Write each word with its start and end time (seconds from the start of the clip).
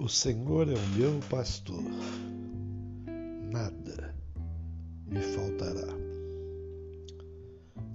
O 0.00 0.08
Senhor 0.08 0.66
é 0.66 0.72
o 0.72 0.88
meu 0.96 1.20
pastor, 1.28 1.84
nada 3.52 4.14
me 5.06 5.20
faltará. 5.20 5.94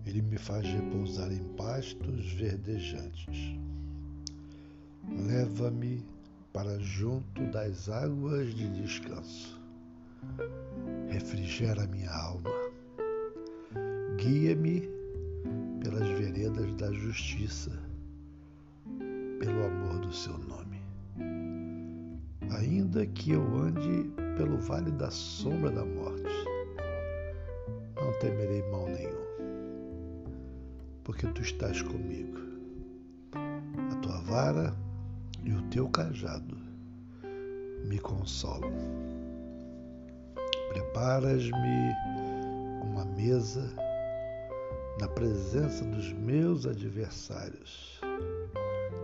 Ele 0.06 0.22
me 0.22 0.38
faz 0.38 0.68
repousar 0.68 1.32
em 1.32 1.44
pastos 1.56 2.32
verdejantes. 2.34 3.58
Leva-me 5.28 6.06
para 6.54 6.78
junto 6.78 7.42
das 7.48 7.90
águas 7.90 8.54
de 8.54 8.70
descanso. 8.84 9.60
Refrigera 11.10 11.88
minha 11.88 12.12
alma. 12.12 12.52
Guia-me 14.18 14.88
pelas 15.84 16.08
veredas 16.20 16.76
da 16.76 16.92
justiça, 16.92 17.72
pelo 19.40 19.66
amor 19.66 20.02
do 20.02 20.14
seu 20.14 20.38
nome. 20.38 20.65
Ainda 22.66 23.06
que 23.06 23.32
eu 23.32 23.44
ande 23.58 24.10
pelo 24.36 24.58
vale 24.58 24.90
da 24.90 25.12
sombra 25.12 25.70
da 25.70 25.86
morte, 25.86 26.24
não 27.96 28.12
temerei 28.20 28.64
mal 28.72 28.88
nenhum, 28.88 29.24
porque 31.04 31.28
tu 31.28 31.44
estás 31.44 31.84
comigo. 31.84 32.40
A 33.36 33.96
tua 33.98 34.18
vara 34.22 34.76
e 35.44 35.54
o 35.54 35.62
teu 35.70 35.88
cajado 35.90 36.58
me 37.88 38.00
consolam. 38.00 38.74
Preparas-me 40.70 41.94
uma 42.82 43.06
mesa 43.06 43.72
na 45.00 45.08
presença 45.08 45.86
dos 45.86 46.12
meus 46.14 46.66
adversários. 46.66 48.02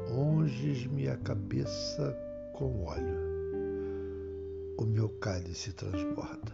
Unges-me 0.10 1.08
a 1.08 1.18
cabeça 1.18 2.18
com 2.56 2.86
óleo 2.86 3.32
o 4.78 4.86
meu 4.86 5.10
cálice 5.20 5.74
transborda. 5.74 6.54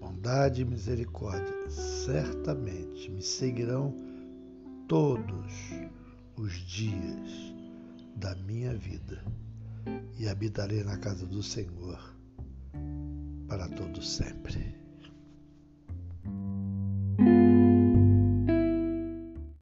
Bondade 0.00 0.62
e 0.62 0.64
misericórdia 0.64 1.70
certamente 1.70 3.10
me 3.10 3.22
seguirão 3.22 3.94
todos 4.88 5.52
os 6.36 6.52
dias 6.52 7.54
da 8.14 8.34
minha 8.34 8.74
vida 8.74 9.22
e 10.18 10.28
habitarei 10.28 10.82
na 10.84 10.96
casa 10.98 11.26
do 11.26 11.42
Senhor 11.42 12.14
para 13.48 13.68
todo 13.68 14.02
sempre. 14.02 14.75